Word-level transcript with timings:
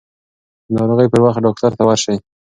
د 0.67 0.69
ناروغۍ 0.77 1.07
پر 1.11 1.19
وخت 1.25 1.39
ډاکټر 1.45 1.71
ته 1.77 1.83
ورشئ. 1.85 2.17